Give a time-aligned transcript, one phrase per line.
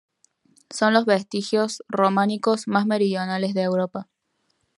[0.71, 4.09] Son los vestigios románicos más meridionales de Europa.